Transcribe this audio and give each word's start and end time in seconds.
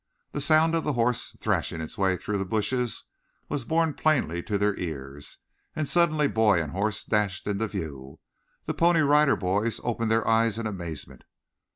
The 0.31 0.41
sound 0.41 0.73
of 0.73 0.83
the 0.83 0.93
horse 0.93 1.37
threshing 1.39 1.79
its 1.79 1.95
way 1.95 2.17
through 2.17 2.39
the 2.39 2.43
bushes 2.43 3.03
was 3.49 3.65
borne 3.65 3.93
plainly 3.93 4.41
to 4.41 4.57
their 4.57 4.75
ears, 4.79 5.37
and 5.75 5.87
suddenly 5.87 6.27
boy 6.27 6.59
and 6.59 6.71
horse 6.71 7.03
dashed 7.03 7.45
into 7.45 7.67
view. 7.67 8.19
The 8.65 8.73
Pony 8.73 9.01
Rider 9.01 9.35
Boys 9.35 9.79
opened 9.83 10.09
their 10.09 10.27
eyes 10.27 10.57
in 10.57 10.65
amazement. 10.65 11.23